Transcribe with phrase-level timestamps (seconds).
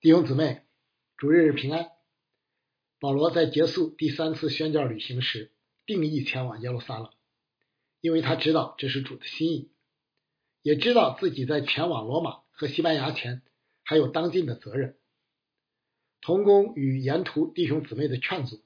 [0.00, 0.62] 弟兄姊妹，
[1.16, 1.90] 主日平安。
[3.00, 5.50] 保罗在结束第三次宣教旅行时，
[5.86, 7.10] 定义前往耶路撒冷，
[8.00, 9.72] 因为他知道这是主的心意，
[10.62, 13.42] 也知道自己在前往罗马和西班牙前
[13.82, 14.96] 还有当尽的责任。
[16.20, 18.62] 同工与沿途弟兄姊妹的劝阻，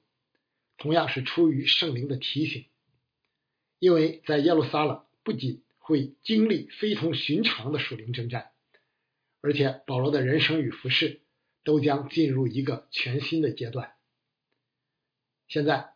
[0.77, 2.67] 同样是出于圣灵的提醒，
[3.79, 8.51] 因为在耶路撒冷不仅会经历非同寻常的属灵征战，
[9.43, 11.19] 而且保罗的人生与服饰。
[11.65, 13.95] 都将进入一个全新的阶段。
[15.47, 15.93] 现在，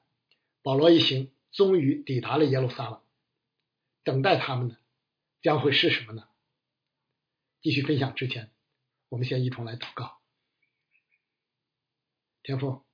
[0.61, 3.03] 保罗一行终于抵达了耶路撒冷，
[4.05, 4.77] 等待他们的
[5.41, 6.29] 将会是什么呢？
[7.61, 8.49] 继续分享之前，
[9.09, 10.21] 我们先一同来祷告。
[12.43, 12.85] 天父，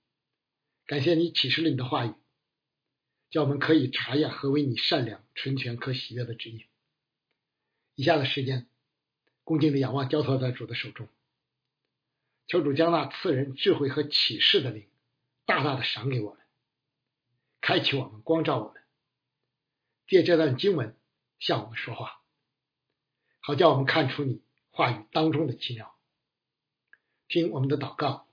[0.87, 2.15] 感谢你启示了你的话语，
[3.29, 6.65] 叫我们可以查验何为你善良、纯全、可喜悦的旨意。
[7.93, 8.67] 以下的时间，
[9.43, 11.07] 恭敬的仰望交托在主的手中。
[12.47, 14.87] 求主将那赐人智慧和启示的灵，
[15.45, 16.39] 大大的赏给我们，
[17.61, 18.83] 开启我们，光照我们，
[20.07, 20.97] 借这段经文
[21.39, 22.21] 向我们说话，
[23.39, 25.95] 好叫我们看出你话语当中的奇妙。
[27.29, 28.27] 听我们的祷告，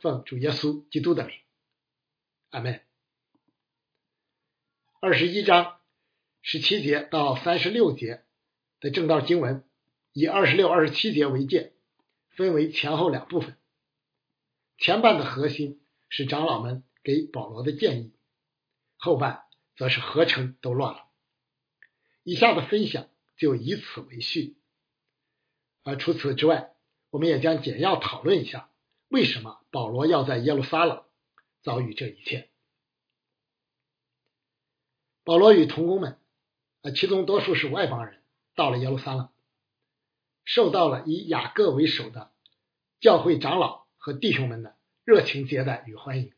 [0.00, 1.36] 奉主耶稣基督的名，
[2.50, 2.82] 阿门。
[5.00, 5.78] 二十一章
[6.42, 8.24] 十七节到三十六节
[8.80, 9.64] 的正道经文，
[10.14, 11.74] 以二十六、二十七节为界。
[12.36, 13.56] 分为前后两部分，
[14.76, 18.12] 前半的核心是长老们给保罗的建议，
[18.96, 19.44] 后半
[19.76, 21.04] 则是合成都乱了。
[22.24, 24.56] 以下的分享就以此为序。
[25.84, 26.74] 而除此之外，
[27.10, 28.68] 我们也将简要讨论一下
[29.06, 31.04] 为什么保罗要在耶路撒冷
[31.62, 32.50] 遭遇这一切。
[35.22, 36.18] 保罗与同工们，
[36.82, 38.24] 啊，其中多数是外邦人，
[38.56, 39.28] 到了耶路撒冷。
[40.44, 42.30] 受到了以雅各为首的
[43.00, 46.32] 教会长老和弟兄们的热情接待与欢迎，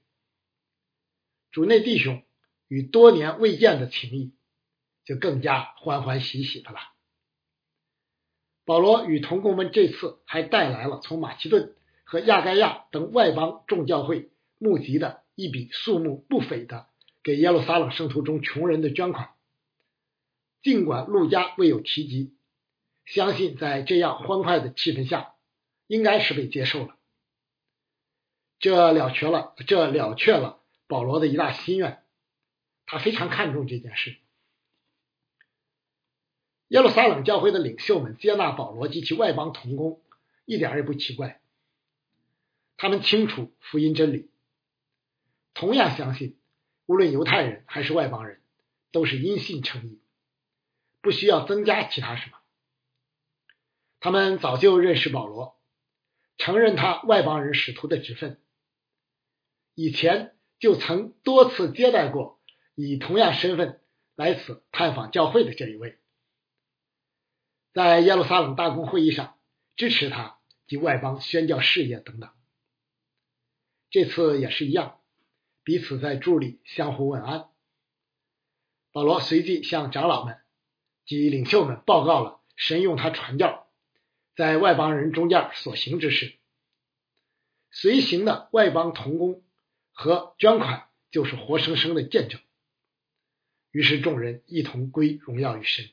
[1.51, 2.23] 主内弟兄
[2.69, 4.35] 与多年未见的情谊
[5.05, 6.79] 就更加欢欢喜喜的了。
[8.65, 16.89] 保罗与同工们这次还带来了从马其顿和亚该亚等外邦众教会募集的一笔数目不菲的
[17.23, 19.31] 给耶路撒冷圣徒中穷人的捐款，
[20.63, 22.36] 尽管路加未有提及。
[23.07, 25.35] 相信在这样欢快的气氛下，
[25.87, 26.97] 应该是被接受了。
[28.59, 32.03] 这了却了，这了却了保罗的一大心愿。
[32.85, 34.19] 他非常看重这件事。
[36.69, 40.03] 耶路撒冷教会的领袖们接纳保罗及其外邦同工，
[40.45, 41.41] 一点也不奇怪。
[42.77, 44.29] 他们清楚福音真理，
[45.55, 46.37] 同样相信，
[46.87, 48.41] 无论犹太人还是外邦人，
[48.91, 50.01] 都是因信称义，
[51.01, 52.39] 不需要增加其他什么。
[54.01, 55.59] 他们早就认识保罗，
[56.37, 58.41] 承认他外邦人使徒的职分，
[59.75, 62.41] 以前就曾多次接待过
[62.75, 63.81] 以同样身份
[64.15, 65.99] 来此探访教会的这一位，
[67.73, 69.39] 在耶路撒冷大公会议上
[69.77, 72.31] 支持他及外邦宣教事业等等。
[73.91, 75.01] 这次也是一样，
[75.65, 77.49] 彼此在助里相互问安。
[78.93, 80.39] 保罗随即向长老们
[81.05, 83.66] 及领袖们报告了神用他传教。
[84.37, 86.35] 在外邦人中间所行之事，
[87.71, 89.43] 随行的外邦童工
[89.93, 92.39] 和捐款就是活生生的见证。
[93.71, 95.89] 于是众人一同归荣耀于神。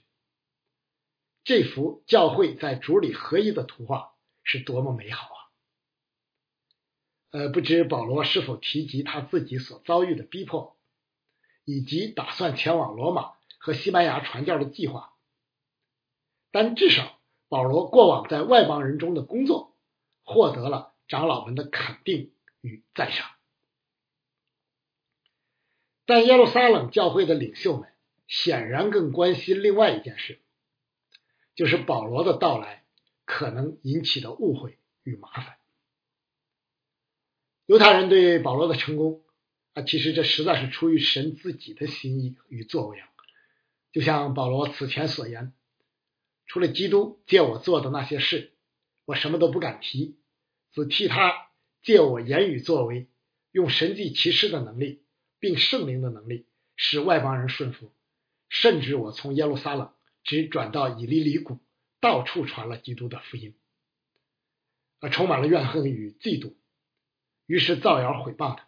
[1.46, 5.40] 这幅教会在主里合一的图画是多么美好啊！
[7.32, 10.78] 呃，不知保罗是否提及他自己所遭遇的逼迫，
[11.64, 15.14] 以及打算前往罗马和西班牙传教的计划，
[16.52, 17.13] 但至少。
[17.54, 19.76] 保罗过往在外邦人中的工作，
[20.24, 22.32] 获得了长老们的肯定
[22.62, 23.30] 与赞赏。
[26.08, 27.94] 但耶路撒冷教会的领袖们
[28.28, 30.42] 显然更关心另外一件事，
[31.54, 32.86] 就是保罗的到来
[33.24, 35.58] 可能引起的误会与麻烦。
[37.68, 39.22] 犹太人对保罗的成功
[39.76, 43.08] 啊，其实这实在是出于神自己的心意与作为啊，
[43.92, 45.54] 就像保罗此前所言。
[46.54, 48.54] 除了基督借我做的那些事，
[49.06, 50.20] 我什么都不敢提，
[50.72, 51.48] 只替他
[51.82, 53.08] 借我言语作为，
[53.52, 55.02] 用神迹奇事的能力，
[55.40, 56.46] 并圣灵的能力，
[56.76, 57.92] 使外邦人顺服，
[58.50, 61.58] 甚至我从耶路撒冷只转到以利里谷，
[62.00, 63.56] 到处传了基督的福音，
[65.00, 66.54] 啊，充满了怨恨与嫉妒，
[67.48, 68.68] 于是造谣毁谤他，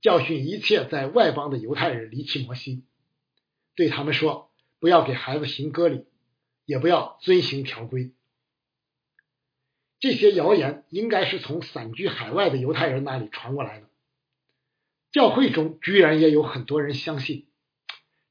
[0.00, 2.82] 教训一切在外邦的犹太人离弃摩西，
[3.76, 6.04] 对他们说，不要给孩子行割礼。
[6.68, 8.12] 也不要遵行条规。
[10.00, 13.88] 这些谣言应该是从散居海外的犹太人那里传过来的，
[15.10, 17.48] 教会中居然也有很多人相信，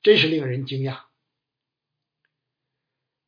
[0.04, 1.06] 真是令人惊讶。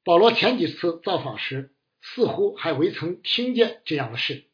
[0.03, 4.45] 保罗前几次造访时，似乎还未曾听见这样的事，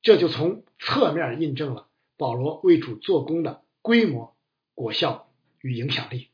[0.00, 4.34] 这就从侧面印证了保罗为主做工的规模、
[4.74, 5.30] 果效
[5.60, 6.31] 与影响力。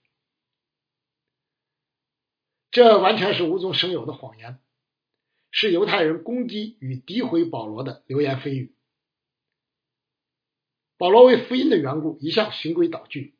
[2.78, 4.60] 这完全是无中生有的谎言。
[5.50, 8.72] 是犹太人攻击与诋毁保罗的流言蜚语。
[10.96, 13.34] 保罗为福音的缘故，一向循规蹈矩，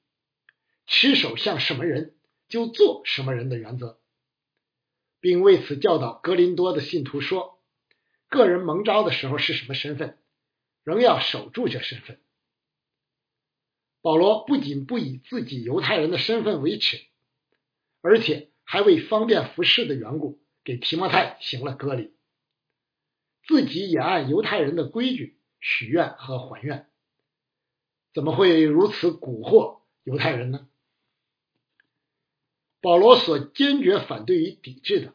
[0.89, 2.17] 持守像什么人
[2.49, 4.01] 就做什么人的原则，
[5.21, 7.63] 并为此教导格林多的信徒说：
[8.29, 10.19] 个人蒙召的时候是什么身份，
[10.83, 12.21] 仍要守住这身份。
[14.03, 16.99] 保罗不仅不以自己犹太人的身份为耻，
[18.01, 20.39] 而且还为方便服侍的缘故。
[20.65, 22.13] 给提摩太行了割礼，
[23.47, 26.87] 自己也按犹太人的规矩许愿和还愿，
[28.13, 30.69] 怎么会如此蛊惑犹太人呢？
[32.83, 35.15] 保罗所坚决反对与抵制的，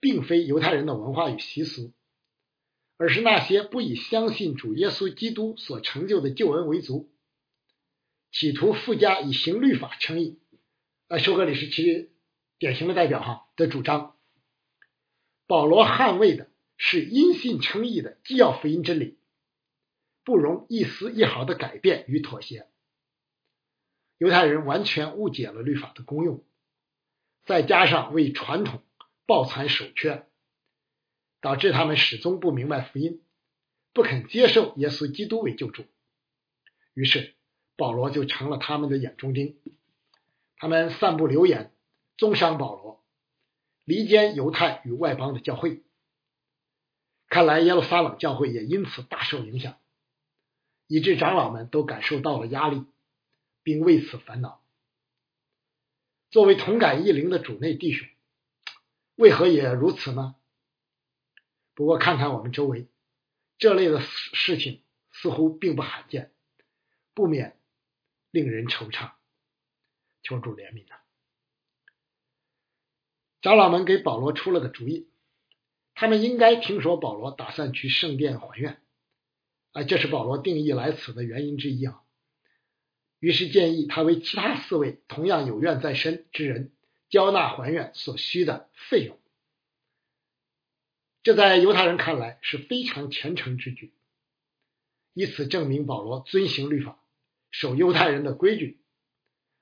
[0.00, 1.92] 并非犹太人的文化与习俗，
[2.96, 7.10] 而是那些不以相信主耶稣基督所成就的救恩为足，
[8.32, 10.38] 企图附加以行律法称义，
[11.08, 12.09] 啊，修格里是其
[12.60, 14.14] 典型的代表哈的主张。
[15.48, 19.18] 保罗捍卫的是因信称义的既要福音真理，
[20.22, 22.68] 不容一丝一毫的改变与妥协。
[24.18, 26.44] 犹太人完全误解了律法的功用，
[27.44, 28.82] 再加上为传统
[29.26, 30.26] 抱残守缺，
[31.40, 33.22] 导致他们始终不明白福音，
[33.94, 35.86] 不肯接受耶稣基督为救主。
[36.92, 37.34] 于是
[37.76, 39.58] 保罗就成了他们的眼中钉，
[40.58, 41.72] 他们散布流言，
[42.20, 43.02] 中伤保罗。
[43.84, 45.82] 离间犹太与外邦的教会，
[47.28, 49.80] 看来耶路撒冷教会也因此大受影响，
[50.86, 52.84] 以致长老们都感受到了压力，
[53.62, 54.62] 并为此烦恼。
[56.30, 58.06] 作为同感异灵的主内弟兄，
[59.14, 60.36] 为何也如此呢？
[61.72, 62.86] 不过看看我们周围，
[63.56, 66.30] 这类的事情似乎并不罕见，
[67.14, 67.58] 不免
[68.30, 69.12] 令人惆怅。
[70.22, 70.96] 求主怜悯呐！
[73.42, 75.08] 长老们给保罗出了个主意，
[75.94, 78.82] 他们应该听说保罗打算去圣殿还愿，
[79.72, 82.02] 啊，这是保罗定义来此的原因之一啊。
[83.18, 86.72] 于是建议他为其他四位同样有愿在身之人
[87.08, 89.18] 交纳还愿所需的费用。
[91.22, 93.94] 这在犹太人看来是非常虔诚之举，
[95.14, 96.98] 以此证明保罗遵行律法，
[97.50, 98.80] 守犹太人的规矩，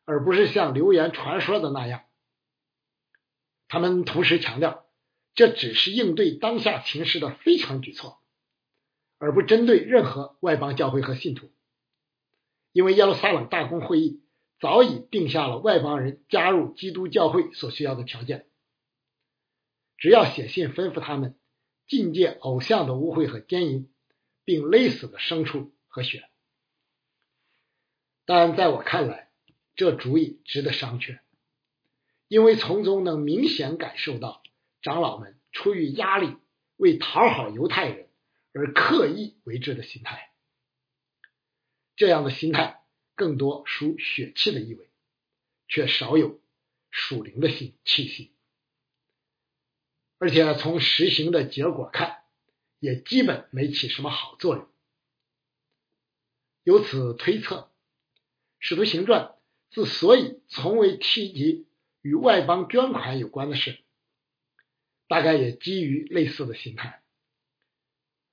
[0.04, 2.04] 而不是像流言传说的那样。
[3.68, 4.86] 他们同时强调，
[5.34, 8.20] 这只是应对当下情势的非常举措，
[9.18, 11.52] 而不针对任何外邦教会和信徒。
[12.72, 14.22] 因为耶路撒冷大公会议
[14.60, 18.46] 早已定下了外邦人加入基督教会所需要的条件，
[19.96, 21.38] 只要写信吩咐他们
[21.86, 23.92] 禁戒偶像的污秽和奸淫，
[24.44, 26.28] 并勒死的牲畜和血。
[28.26, 29.30] 但在我看来，
[29.74, 31.18] 这主意值得商榷。
[32.28, 34.42] 因为从中能明显感受到
[34.82, 36.36] 长老们出于压力
[36.76, 38.10] 为讨好犹太人
[38.52, 40.30] 而刻意为之的心态，
[41.96, 42.82] 这样的心态
[43.14, 44.90] 更多属血气的意味，
[45.68, 46.38] 却少有
[46.90, 48.32] 属灵的心气息，
[50.18, 52.24] 而且从实行的结果看，
[52.78, 54.68] 也基本没起什么好作用。
[56.62, 57.56] 由此推测，
[58.58, 59.34] 《使徒行传》
[59.74, 61.67] 之所以从未提及。
[62.08, 63.80] 与外邦捐款有关的事，
[65.08, 67.02] 大概也基于类似的心态。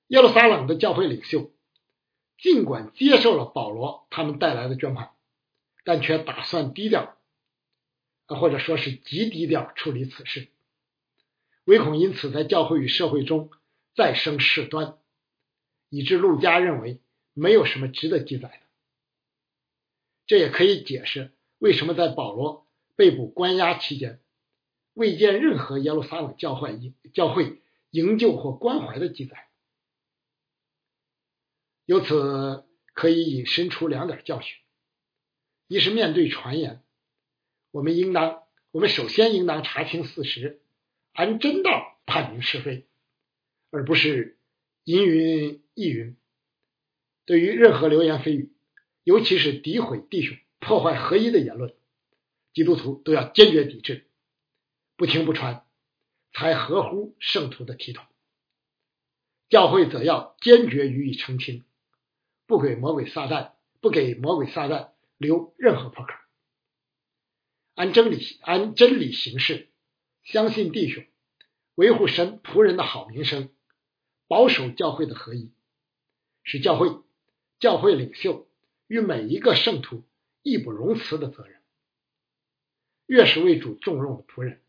[0.06, 1.52] 耶路撒冷的教会领袖
[2.38, 5.10] 尽管接受了保罗他们带来的捐款，
[5.84, 7.18] 但却打算低调，
[8.24, 10.48] 啊或者说是极低调处理此事，
[11.64, 13.50] 唯恐因此在教会与社会中
[13.94, 14.96] 再生事端，
[15.90, 17.02] 以致陆家认为
[17.34, 18.60] 没有什么值得记载的。
[20.24, 22.65] 这也可以解释为什么在保罗。
[22.96, 24.20] 被捕关押期间，
[24.94, 27.60] 未见任何耶路撒冷教会教会
[27.90, 29.48] 营救或关怀的记载。
[31.84, 34.58] 由此可以引申出两点教训：
[35.68, 36.82] 一是面对传言，
[37.70, 40.60] 我们应当我们首先应当查清事实，
[41.12, 42.86] 按真道判明是非，
[43.70, 44.38] 而不是
[44.84, 46.16] 阴云亦云。
[47.24, 48.52] 对于任何流言蜚语，
[49.04, 51.74] 尤其是诋毁弟兄、破坏合一的言论。
[52.56, 54.08] 基督徒都要坚决抵制，
[54.96, 55.66] 不听不传，
[56.32, 58.02] 才合乎圣徒的体统。
[59.50, 61.66] 教会则要坚决予以澄清，
[62.46, 66.14] 不给魔鬼撒旦不给魔鬼撒旦留任何破口，
[67.74, 69.68] 按真理按真理行事，
[70.24, 71.04] 相信弟兄，
[71.74, 73.50] 维护神仆人的好名声，
[74.28, 75.52] 保守教会的合一，
[76.42, 76.88] 是教会
[77.60, 78.48] 教会领袖
[78.86, 80.04] 与每一个圣徒
[80.42, 81.55] 义不容辞的责任。
[83.06, 84.62] 越是为主重用的仆人，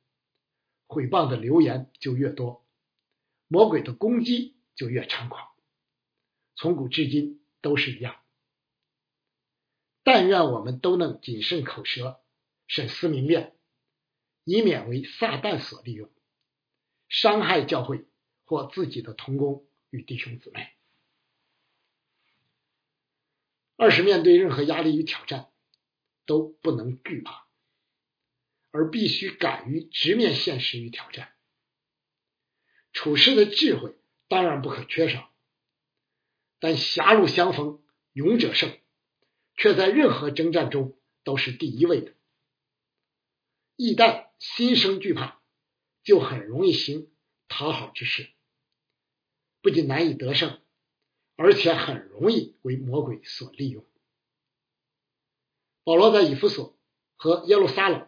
[0.85, 2.65] 毁谤的流言就越多，
[3.47, 5.49] 魔鬼的攻击就越猖狂。
[6.55, 8.21] 从古至今都是一样。
[10.03, 12.21] 但愿我们都能谨慎口舌，
[12.67, 13.57] 审思明辨，
[14.43, 16.09] 以免为撒旦所利用，
[17.09, 18.05] 伤害教会
[18.45, 20.69] 或自己的同工与弟兄姊妹。
[23.75, 25.51] 二是面对任何压力与挑战，
[26.25, 27.46] 都不能惧怕。
[28.77, 31.33] 而必须敢于直面现实与挑战，
[32.93, 33.95] 处事的智慧
[34.27, 35.33] 当然不可缺少，
[36.59, 37.81] 但狭路相逢
[38.13, 38.77] 勇者胜，
[39.55, 42.13] 却在任何征战中都是第一位的。
[43.77, 45.41] 一旦心生惧怕，
[46.03, 47.09] 就很容易行
[47.47, 48.29] 讨好之事，
[49.63, 50.61] 不仅难以得胜，
[51.35, 53.83] 而且很容易为魔鬼所利用。
[55.83, 56.77] 保罗在以弗所
[57.15, 58.07] 和耶路撒冷。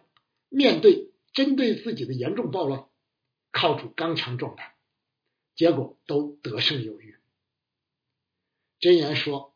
[0.50, 2.86] 面对针对自己的严重暴乱，
[3.52, 4.74] 靠主刚强状态，
[5.54, 7.16] 结果都得胜有余。
[8.80, 9.54] 箴言说：“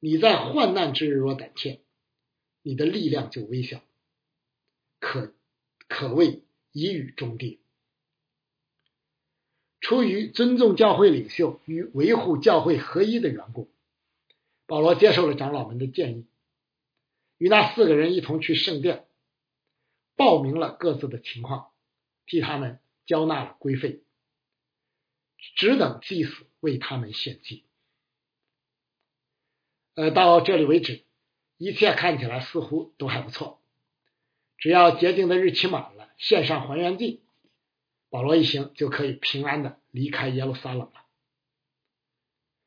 [0.00, 1.80] 你在患难之日若胆怯，
[2.62, 3.82] 你的力量就微小，
[4.98, 5.32] 可
[5.88, 7.60] 可谓一语中的。”
[9.80, 13.70] 出于尊重教会领袖与维护教会合一的缘故，
[14.66, 16.26] 保罗接受了长老们的建议，
[17.38, 19.06] 与那四个人一同去圣殿。
[20.22, 21.72] 报明了各自的情况，
[22.26, 24.04] 替他们交纳了规费，
[25.56, 27.64] 只等祭司为他们献祭。
[29.94, 31.02] 呃，到这里为止，
[31.56, 33.60] 一切看起来似乎都还不错。
[34.58, 37.24] 只要洁定的日期满了，献上还原祭，
[38.08, 41.04] 保罗一行就可以平安的离开耶路撒冷了。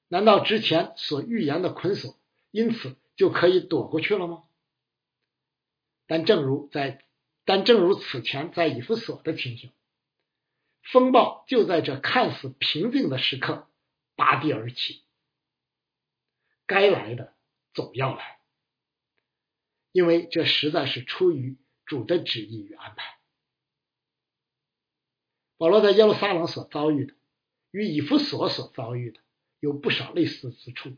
[0.09, 2.19] 难道之前所预言的捆锁
[2.51, 4.43] 因此就可以躲过去了吗？
[6.05, 7.04] 但正如在
[7.45, 9.71] 但正如此前在以弗所的情形，
[10.81, 13.69] 风暴就在这看似平静的时刻
[14.15, 15.03] 拔地而起。
[16.65, 17.35] 该来的
[17.73, 18.39] 总要来，
[19.91, 23.19] 因为这实在是出于主的旨意与安排。
[25.57, 27.13] 保罗在耶路撒冷所遭遇的，
[27.69, 29.19] 与以弗所所遭遇的
[29.59, 30.97] 有不少类似之处，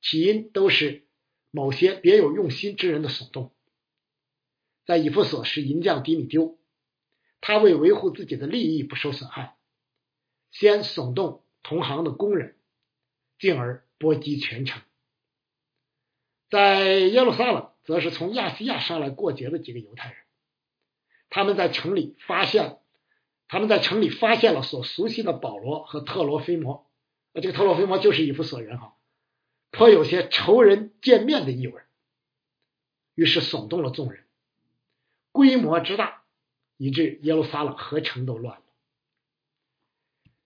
[0.00, 1.06] 起因都是
[1.50, 3.54] 某些别有用心之人的耸动。
[4.84, 6.58] 在以弗所是银匠迪米丢，
[7.40, 9.56] 他为维护自己的利益不受损害，
[10.50, 12.56] 先耸动同行的工人，
[13.38, 14.82] 进而波及全城。
[16.50, 20.18] 在耶路撒冷，则是从亚细亚上来过节的几个犹太人，
[21.30, 22.78] 他们在城里发现，
[23.48, 26.90] 他们在城里发现了所熟悉的保罗和特罗菲摩，
[27.32, 28.96] 啊，这个特罗菲摩就是以弗所人哈，
[29.70, 31.80] 颇有些仇人见面的意味，
[33.14, 34.24] 于是耸动了众人。
[35.32, 36.22] 规模之大，
[36.76, 38.62] 以致耶路撒冷和城都乱了。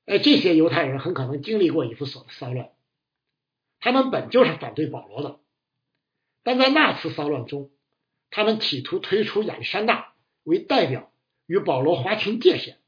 [0.07, 2.71] 哎，这些犹太人很可能经历过以弗所的骚乱，
[3.81, 5.41] 他们本就是反对保罗的，
[6.45, 7.71] 但在那次骚乱中，
[8.31, 10.15] 他们企图推出亚历山大
[10.45, 11.13] 为代表
[11.47, 12.79] 与保罗划清界限，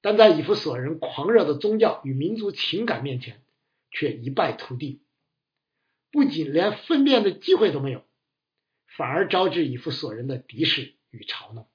[0.00, 3.42] 但在以弗所人狂热的宗教与民族情感面前，
[3.90, 5.02] 却一败涂地，
[6.10, 8.02] 不仅连分辨的机会都没有。
[9.00, 11.70] 反而招致以弗所人的敌视与嘲弄。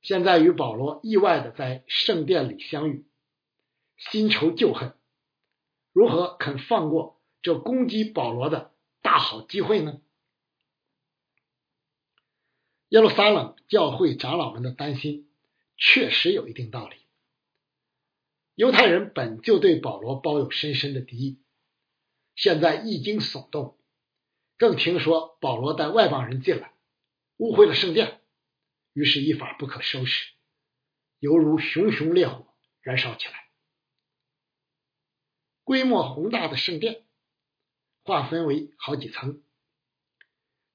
[0.00, 3.04] 现在与保罗意外的在圣殿里相遇，
[3.98, 4.94] 新仇旧恨，
[5.92, 10.00] 如何肯放过这攻击保罗的大好机会呢？
[12.88, 15.28] 耶路撒冷教会长老们的担心
[15.76, 16.96] 确实有一定道理。
[18.54, 21.38] 犹太人本就对保罗抱有深深的敌意，
[22.34, 23.75] 现在一经耸动。
[24.58, 26.72] 更听说保罗带外邦人进来，
[27.36, 28.22] 误会了圣殿，
[28.94, 30.32] 于是，一发不可收拾，
[31.18, 33.50] 犹如熊熊烈火燃烧起来。
[35.62, 37.04] 规模宏大的圣殿
[38.02, 39.42] 划分为好几层，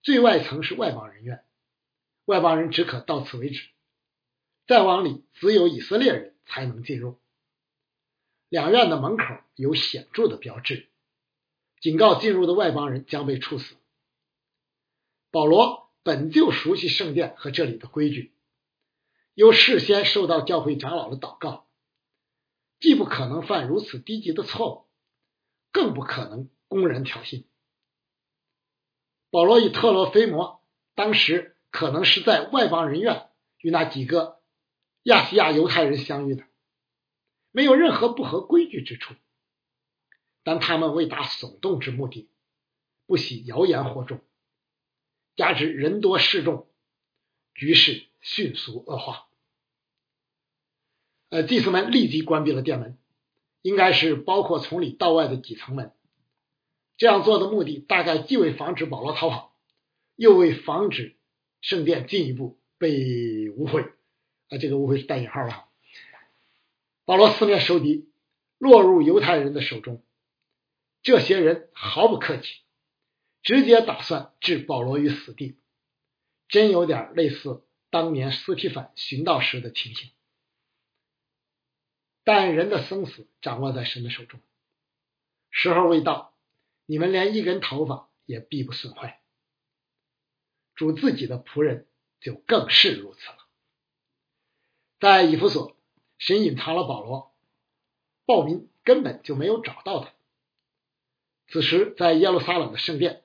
[0.04, 1.44] 最外层是外邦人院，
[2.26, 3.70] 外邦人只可到此为止，
[4.68, 7.20] 再往里只有以色列人才能进入。
[8.48, 9.24] 两院的门口
[9.56, 10.91] 有显著的标志。
[11.82, 13.76] 警告进入的外邦人将被处死。
[15.32, 18.34] 保罗本就熟悉圣殿和这里的规矩，
[19.34, 21.68] 又事先受到教会长老的祷告，
[22.80, 24.86] 既不可能犯如此低级的错误，
[25.72, 27.46] 更不可能公然挑衅。
[29.32, 30.62] 保罗与特罗菲摩
[30.94, 34.42] 当时可能是在外邦人院与那几个
[35.04, 36.44] 亚细亚犹太人相遇的，
[37.52, 39.16] 没有任何不合规矩之处。
[40.44, 42.30] 但他们为达耸动之目的，
[43.06, 44.22] 不惜谣言惑众，
[45.36, 46.68] 加之人多势众，
[47.54, 49.28] 局势迅速恶化。
[51.30, 52.98] 呃，祭司们立即关闭了殿门，
[53.62, 55.94] 应该是包括从里到外的几层门。
[56.98, 59.56] 这样做的目的，大概既为防止保罗逃跑，
[60.16, 61.16] 又为防止
[61.62, 63.92] 圣殿进一步被污秽。
[64.50, 65.54] 啊，这个污秽是带引号的。
[67.06, 68.10] 保罗四面受敌，
[68.58, 70.04] 落入犹太人的手中。
[71.02, 72.62] 这些人毫不客气，
[73.42, 75.60] 直接打算置保罗于死地，
[76.48, 80.12] 真有点类似当年斯提凡寻道时的情形。
[82.24, 84.40] 但人的生死掌握在神的手中，
[85.50, 86.36] 时候未到，
[86.86, 89.22] 你们连一根头发也必不损坏。
[90.76, 91.88] 主自己的仆人
[92.20, 93.38] 就更是如此了。
[95.00, 95.76] 在以弗所，
[96.20, 97.36] 神隐藏了保罗，
[98.26, 100.14] 暴民根本就没有找到他。
[101.48, 103.24] 此时，在耶路撒冷的圣殿，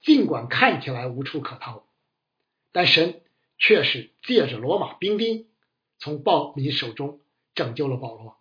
[0.00, 1.86] 尽管看起来无处可逃，
[2.72, 3.22] 但神
[3.58, 5.48] 却是借着罗马兵丁
[5.98, 7.20] 从暴民手中
[7.54, 8.38] 拯救了保罗。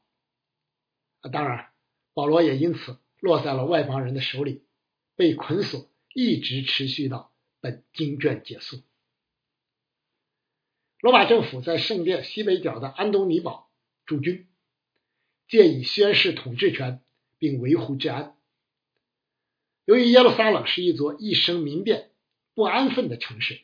[1.32, 1.72] 当然，
[2.14, 4.64] 保罗也因此落在了外邦人的手里，
[5.16, 8.82] 被捆锁，一直持续到本经卷结束。
[11.02, 13.70] 罗马政府在圣殿西北角的安东尼堡
[14.06, 14.48] 驻军，
[15.48, 17.02] 借以宣示统治权，
[17.38, 18.35] 并维护治安。
[19.86, 22.12] 由于耶路撒冷是一座一生民变、
[22.56, 23.62] 不安分的城市，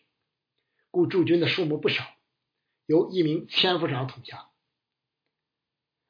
[0.92, 2.06] 故驻军的数目不少，
[2.86, 4.50] 由一名千夫长统辖。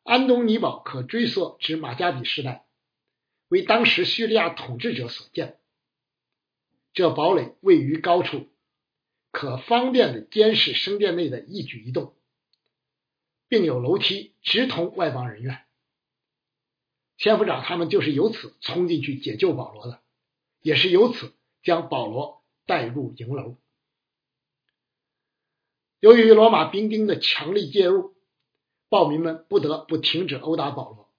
[0.03, 2.65] 安东尼堡可追溯至马加比时代，
[3.47, 5.59] 为当时叙利亚统治者所建。
[6.93, 8.49] 这堡垒位于高处，
[9.31, 12.17] 可方便的监视圣殿内的一举一动，
[13.47, 15.63] 并有楼梯直通外邦人院。
[17.17, 20.00] 千夫长他们就是由此冲进去解救保罗的，
[20.61, 23.57] 也是由此将保罗带入营楼。
[25.99, 28.15] 由于罗马兵丁的强力介入，
[28.89, 31.11] 暴民们不得不停止殴打保罗，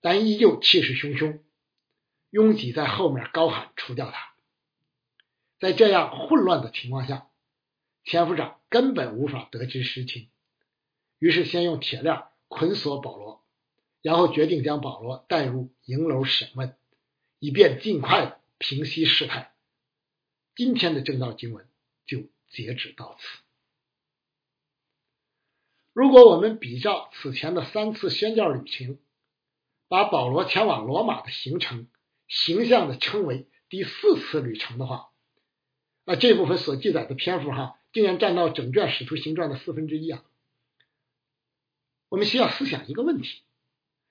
[0.00, 1.40] 但依旧气势汹汹，
[2.30, 4.34] 拥挤在后面高喊除掉他。
[5.58, 7.28] 在这样混乱的情况下，
[8.04, 10.30] 千夫长根本无法得知实情，
[11.18, 13.44] 于是先用铁链捆锁保罗。
[14.02, 16.74] 然后决定将保罗带入营楼审问，
[17.38, 19.54] 以便尽快平息事态。
[20.54, 21.66] 今天的正道经文
[22.04, 23.26] 就截止到此。
[25.94, 29.00] 如果我们比较此前的三次宣教旅行，
[29.88, 31.88] 把保罗前往罗马的行程
[32.28, 35.10] 形象的称为第四次旅程的话，
[36.04, 40.22] 啊，这部分所记载的篇幅哈，竟然占到整卷使徒行传的四分之一啊！
[42.10, 43.40] 我们需要思想一个问题。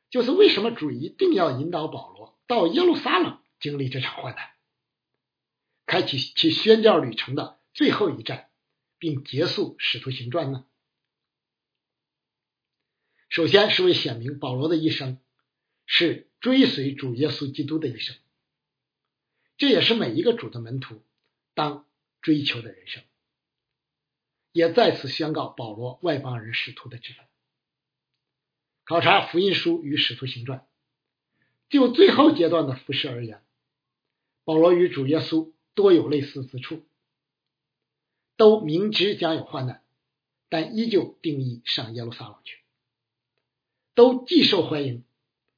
[0.10, 4.52] 就是为什么主一定要引导保罗到耶路撒冷经历这场患难，
[5.86, 8.50] 开启其宣教旅程的最后一站，
[8.98, 10.66] 并结束使徒行传呢？
[13.30, 15.20] 首先是为显明保罗的一生
[15.86, 18.16] 是追随主耶稣基督的一生，
[19.58, 21.04] 这也是每一个主的门徒
[21.54, 21.86] 当
[22.22, 23.04] 追求的人生，
[24.52, 27.26] 也再次宣告保罗外邦人使徒的职分。
[28.84, 30.66] 考察福音书与使徒行传，
[31.70, 33.44] 就最后阶段的服饰而言，
[34.50, 36.84] 保罗与主耶稣多有类似之处，
[38.36, 39.84] 都明知将有患难，
[40.50, 42.58] 但依旧定义上耶路撒冷去，
[43.94, 45.04] 都既受欢迎，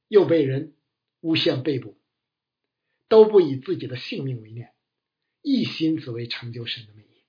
[0.08, 0.74] 又被人
[1.22, 1.96] 诬陷被捕，
[3.08, 4.74] 都不以自己的性命为念，
[5.40, 7.24] 一心只为成就神的美意。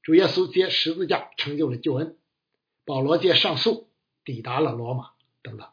[0.00, 2.16] 主耶稣借十字架成就了救恩，
[2.86, 3.90] 保罗借上诉。
[4.24, 5.10] 抵达了罗马，
[5.42, 5.68] 等等。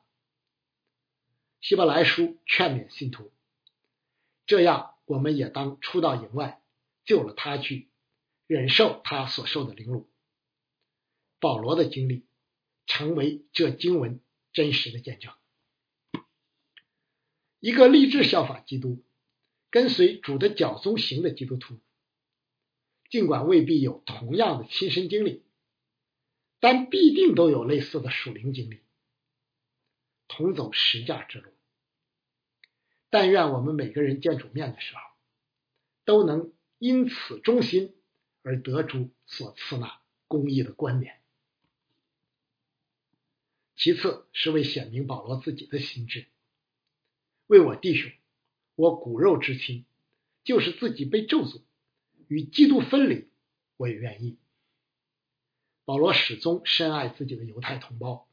[1.61, 3.31] 希伯来书劝勉信徒，
[4.45, 6.61] 这样我们也当出到营外，
[7.03, 7.89] 救了他去，
[8.47, 10.09] 忍受他所受的凌辱。
[11.39, 12.25] 保罗的经历
[12.85, 14.21] 成为这经文
[14.53, 15.33] 真实的见证。
[17.59, 19.03] 一个立志效法基督、
[19.69, 21.79] 跟随主的脚踪行的基督徒，
[23.09, 25.43] 尽管未必有同样的亲身经历。
[26.61, 28.79] 但必定都有类似的属灵经历，
[30.27, 31.51] 同走实价之路。
[33.15, 34.99] 但愿我们每个人见主面的时候，
[36.03, 37.95] 都能因此忠心
[38.41, 41.21] 而得主所赐那公义的冠冕。
[43.77, 46.25] 其次是为显明保罗自己的心智，
[47.47, 48.11] 为我弟兄，
[48.75, 49.85] 我骨肉之亲，
[50.43, 51.61] 就是自己被咒诅，
[52.27, 53.29] 与基督分离，
[53.77, 54.37] 我也愿意。
[55.85, 58.27] 保罗始终深爱自己的犹太同胞，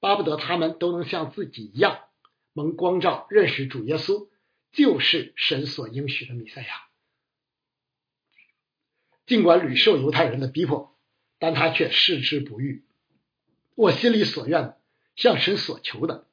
[0.00, 2.09] 巴不得他们都能像自己一样
[2.52, 4.28] 蒙光照，认识主耶稣
[4.72, 6.68] 就是神所应许的弥赛亚。
[9.26, 10.98] 尽管屡受犹太人的逼迫，
[11.38, 12.84] 但他却矢志不渝。
[13.76, 14.76] 我心里所愿，
[15.14, 16.26] 向神所求的，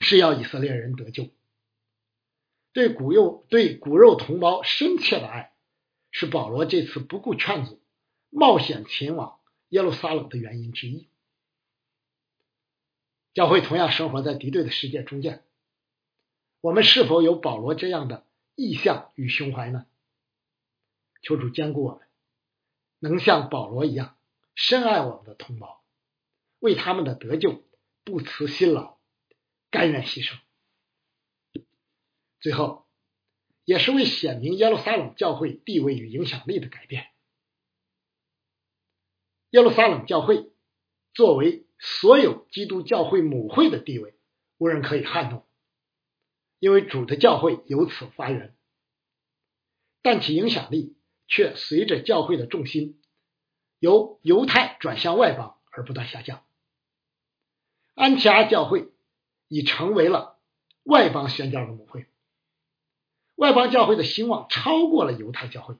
[0.00, 1.30] 是要以色列人得救。
[2.72, 5.52] 对骨肉对骨肉同胞深切的爱，
[6.10, 7.82] 是保罗这次不顾劝阻，
[8.30, 11.08] 冒险前往耶路撒冷的原因之一。
[13.38, 15.44] 教会同样生活在敌对的世界中间，
[16.60, 19.86] 我们是否有保罗这样的意向与胸怀呢？
[21.22, 22.08] 求主兼顾我们，
[22.98, 24.18] 能像保罗一样
[24.56, 25.84] 深爱我们的同胞。
[26.58, 27.62] 为他们的得救
[28.02, 28.98] 不辞辛劳，
[29.70, 30.36] 甘愿牺牲。
[32.40, 32.88] 最后，
[33.64, 37.06] 也是为显明耶路撒冷教会地位与影响力的改变。
[39.50, 40.50] 耶路撒冷教会
[41.14, 44.14] 作为所有基督教会母会的地位，
[44.58, 45.46] 无人可以撼动，
[46.58, 48.56] 因为主的教会由此发源。
[50.02, 53.00] 但其影响力却随着教会的重心
[53.78, 56.44] 由犹太转向外邦而不断下降。
[57.94, 58.90] 安提阿教会
[59.48, 60.38] 已成为了
[60.82, 62.06] 外邦宣教的母会，
[63.34, 65.76] 外邦教会的兴旺超过了犹太教会，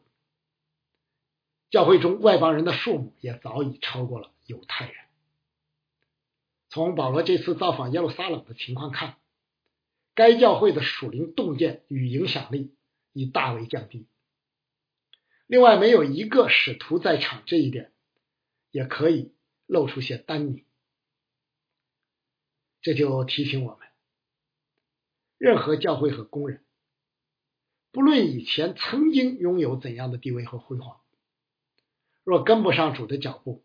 [1.70, 5.07] 教会中外邦人的数目也早已超过了犹太人。
[6.70, 9.16] 从保罗这次造访耶路撒冷的情况看，
[10.14, 12.74] 该教会的属灵洞见与影响力
[13.12, 14.06] 已大为降低。
[15.46, 17.90] 另外，没有一个使徒在场，这一点
[18.70, 19.32] 也可以
[19.66, 20.62] 露出些单宁。
[22.82, 23.88] 这就提醒我们，
[25.38, 26.62] 任何教会和工人，
[27.90, 31.00] 不论以前曾经拥有怎样的地位和辉煌，
[32.24, 33.64] 若跟不上主的脚步，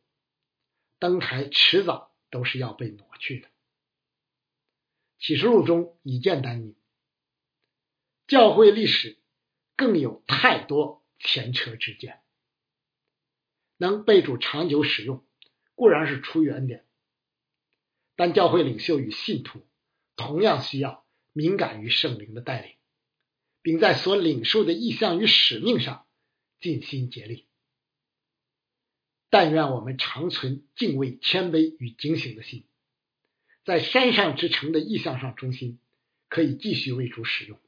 [0.99, 3.47] 登台迟早都是要被挪去的。
[5.19, 6.75] 启示录中已见丹尼，
[8.25, 9.19] 教会历史
[9.77, 12.23] 更有太多前车之鉴，
[13.77, 15.23] 能被主长久使用，
[15.75, 16.87] 固然是出于恩典。
[18.15, 19.67] 但教会领袖与信徒
[20.15, 22.75] 同样需要敏感于圣灵的带领，
[23.61, 26.07] 并在所领受的意向与使命上
[26.59, 27.47] 尽心竭力。
[29.33, 32.65] 但愿我们常存敬畏、谦卑与警醒的心，
[33.65, 35.79] 在山上之城的意向上忠心，
[36.29, 37.59] 可以继续为主使用。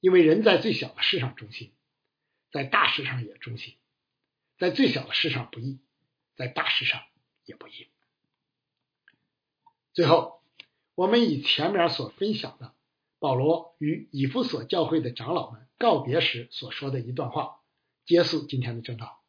[0.00, 1.72] 因为人在最小的事上忠心，
[2.52, 3.76] 在大事上也忠心；
[4.58, 5.78] 在最小的事上不易，
[6.36, 7.00] 在大事上
[7.46, 7.88] 也不易。
[9.94, 10.42] 最后，
[10.94, 12.74] 我们以前面所分享的
[13.18, 17.62] 保罗与以弗所教会的长老们告别时所说的一段话，
[18.04, 19.23] 结束今天的正道。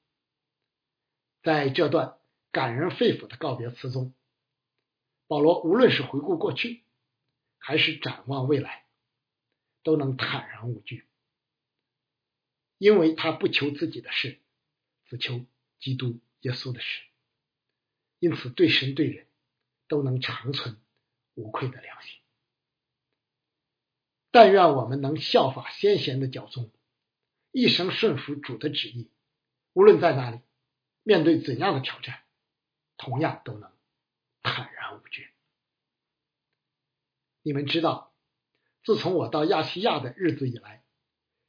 [1.45, 2.17] 在这段
[2.51, 4.13] 感人肺腑的告别词中，
[5.27, 6.84] 保罗无论是回顾过去，
[7.58, 8.86] 还是展望未来，
[9.84, 11.05] 都能坦然无惧，
[12.77, 14.39] 因为他不求自己的事，
[15.05, 15.45] 只求
[15.79, 17.03] 基督耶稣的事，
[18.19, 19.25] 因此对神对人。
[19.88, 20.81] 都能长存
[21.36, 22.17] 无愧的良心。
[24.31, 26.71] 但愿我们能效法先贤的脚踪，
[27.51, 29.12] 一生顺服主的旨意，
[29.73, 30.39] 无论在哪里，
[31.08, 32.24] 面对怎样的挑战，
[32.98, 33.72] 同样都能
[34.41, 35.30] 坦然无惧。
[37.44, 38.12] 你们知道，
[38.84, 40.84] 自从我到亚细亚的日子以来，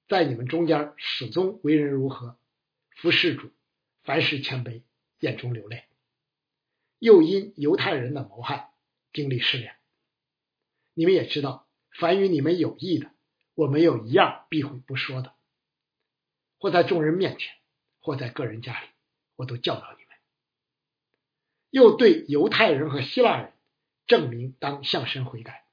[0.08, 2.38] 在你们中间始终为人如何，
[2.90, 3.50] 服侍主，
[4.02, 4.82] 凡事谦卑，
[5.20, 5.86] 眼中流泪。
[6.98, 8.74] 又因犹太人的谋害
[9.14, 9.74] 经历试炼，
[10.92, 11.66] 你们也知道，
[11.98, 13.10] 凡与你们有益的，
[13.54, 15.34] 我没有一样避讳不说的。
[16.58, 17.54] 或在众人面前，
[18.00, 18.88] 或在个人家里，
[19.36, 20.16] 我都教导你们。
[21.70, 23.52] 又对犹太人和希腊人
[24.06, 25.66] 证明当向神悔改，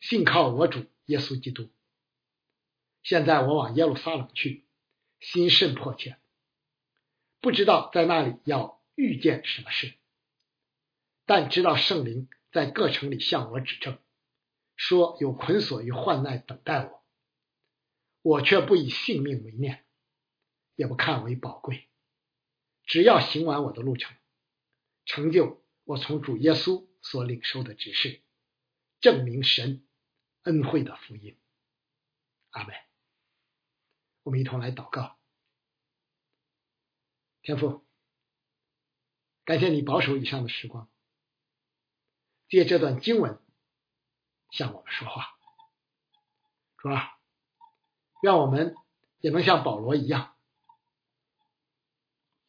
[0.00, 1.70] 信靠我主耶稣基督。
[3.02, 4.64] 现在我往耶路撒冷去，
[5.18, 6.18] 心甚迫切，
[7.40, 9.94] 不知道在那里要遇见什么事。
[11.24, 13.98] 但知道圣灵在各城里向我指证，
[14.76, 17.02] 说有捆锁与患难等待我，
[18.22, 19.84] 我却不以性命为念，
[20.76, 21.88] 也不看为宝贵，
[22.92, 24.14] 只要行完我的路程，
[25.06, 28.20] 成就我从主耶稣所领受的指示，
[29.00, 29.88] 证明神
[30.42, 31.40] 恩惠的福音。
[32.50, 32.76] 阿门。
[34.24, 35.18] 我们一同来祷告，
[37.40, 37.82] 天父，
[39.46, 40.90] 感谢你保守以上的时光。
[42.46, 43.40] 借这段经文
[44.50, 45.30] 向我们说话，
[46.76, 47.18] 主啊，
[48.22, 48.74] 让我们
[49.20, 50.31] 也能像保罗一样，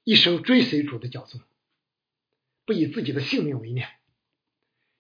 [0.04, 1.42] 一生追随主的脚踪，
[2.66, 3.90] 不以自己的性命为念，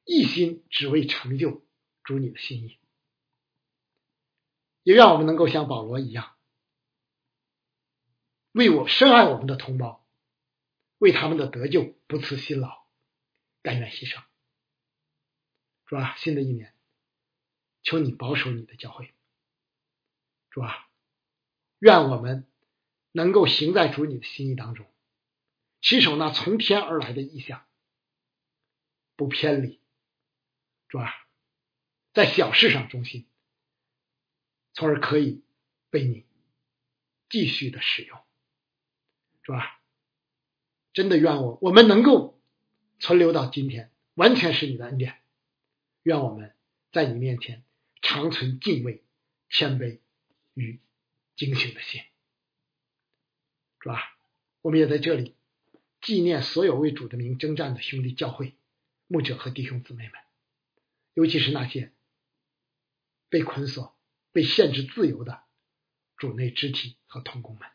[0.05, 1.65] 一心只为成就
[2.03, 2.77] 主你的心意。
[4.83, 6.35] 也让我们能够像保罗一样，
[8.51, 10.05] 为我深爱我们的同胞，
[10.97, 12.85] 为他们的得救不辞辛劳，
[13.61, 14.21] 甘愿牺牲。
[15.85, 16.73] 主啊，新的一年，
[17.81, 19.13] 求你保守你的教会。
[20.49, 20.87] 主啊，
[21.79, 22.47] 愿我们
[23.11, 24.85] 能够行在主你的心意当中，
[25.83, 27.65] 持守那从天而来的意象，
[29.17, 29.81] 不偏离。
[30.87, 31.13] 主啊，
[32.13, 33.27] 在小事上忠心，
[34.73, 35.43] 从而可以
[35.89, 36.25] 被你
[37.29, 38.17] 继续的使用。
[39.43, 39.81] 主啊，
[40.93, 42.39] 真的愿我我们能够
[42.99, 45.21] 存留到今天，完全是你的恩典。
[46.03, 46.55] 愿我们
[46.93, 47.63] 在你面前
[48.01, 49.03] 长存敬畏、
[49.49, 49.99] 谦卑
[50.53, 50.79] 与
[51.35, 52.01] 警醒的心，
[53.81, 54.17] 是吧？
[54.61, 55.35] 我们也在这里
[56.03, 58.57] 纪念所有为主的名征战的兄弟教会、
[59.07, 60.13] 牧者和弟兄姊妹们，
[61.13, 61.93] 尤其是那些
[63.29, 63.97] 被捆锁、
[64.33, 65.43] 被限制自由的
[66.17, 67.69] 主内肢体和同工们。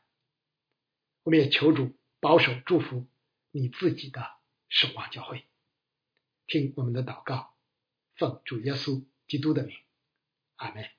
[1.23, 3.09] 我们也求主保守、祝福
[3.51, 4.23] 你自己的
[4.69, 5.47] 守望教会，
[6.47, 7.57] 听我们的祷告。
[8.15, 9.75] 奉主耶稣基督的名，
[10.57, 10.98] 阿门。